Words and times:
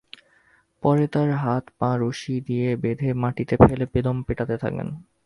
পরে 0.83 1.05
তাঁর 1.13 1.29
হাত-পা 1.35 1.89
রশি 2.01 2.35
দিয়ে 2.47 2.67
বেঁধে 2.83 3.09
মাটিতে 3.23 3.55
ফেলে 3.61 3.85
বেদম 3.93 4.17
পেটাতে 4.27 4.55
থাকেন। 4.63 4.87